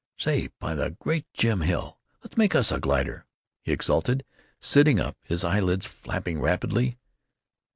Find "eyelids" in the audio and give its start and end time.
5.43-5.85